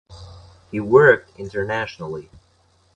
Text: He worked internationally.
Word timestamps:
He 0.71 0.79
worked 0.79 1.27
internationally. 1.39 2.31